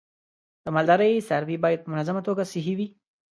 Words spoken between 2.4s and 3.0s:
صحي وي.